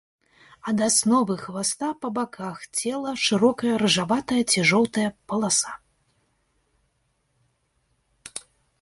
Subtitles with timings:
[0.69, 5.79] Ад асновы хваста па баках цела шырокая рыжаватая ці жоўтая паласа.